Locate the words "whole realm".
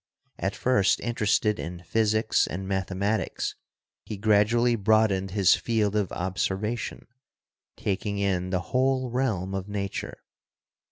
8.61-9.53